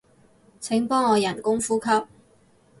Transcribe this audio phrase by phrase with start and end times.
[0.59, 2.07] 請幫我人工呼吸